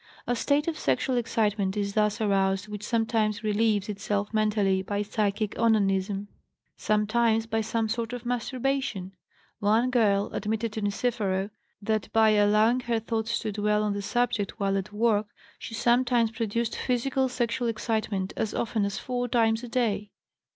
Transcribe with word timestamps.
A 0.25 0.35
state 0.35 0.67
of 0.67 0.79
sexual 0.79 1.15
excitement 1.15 1.77
is 1.77 1.93
thus 1.93 2.19
aroused 2.19 2.67
which 2.67 2.81
sometimes 2.83 3.43
relieves 3.43 3.87
itself 3.87 4.33
mentally 4.33 4.81
by 4.81 5.03
psychic 5.03 5.53
onanism, 5.59 6.27
sometimes 6.75 7.45
by 7.45 7.61
some 7.61 7.87
form 7.87 8.07
of 8.13 8.25
masturbation; 8.25 9.11
one 9.59 9.91
girl 9.91 10.31
admitted 10.33 10.73
to 10.73 10.81
Niceforo 10.81 11.51
that 11.83 12.11
by 12.11 12.31
allowing 12.31 12.79
her 12.79 12.99
thoughts 12.99 13.37
to 13.41 13.51
dwell 13.51 13.83
on 13.83 13.93
the 13.93 14.01
subject 14.01 14.59
while 14.59 14.75
at 14.75 14.91
work 14.91 15.27
she 15.59 15.75
sometimes 15.75 16.31
produced 16.31 16.75
physical 16.75 17.29
sexual 17.29 17.67
excitement 17.67 18.33
as 18.35 18.55
often 18.55 18.85
as 18.85 18.97
four 18.97 19.27
times 19.27 19.61
a 19.63 19.67
day. 19.69 20.09